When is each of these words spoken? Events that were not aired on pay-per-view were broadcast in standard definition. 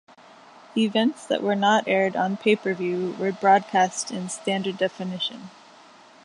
Events 0.75 1.27
that 1.27 1.43
were 1.43 1.53
not 1.55 1.87
aired 1.87 2.15
on 2.15 2.35
pay-per-view 2.35 3.17
were 3.19 3.31
broadcast 3.31 4.09
in 4.09 4.29
standard 4.29 4.79
definition. 4.79 5.51